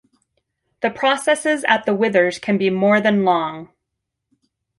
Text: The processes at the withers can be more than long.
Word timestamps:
The 0.81 0.89
processes 0.89 1.63
at 1.67 1.85
the 1.85 1.93
withers 1.93 2.39
can 2.39 2.57
be 2.57 2.71
more 2.71 2.99
than 2.99 3.23
long. 3.23 3.69